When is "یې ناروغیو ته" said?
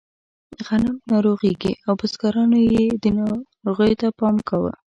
2.73-4.07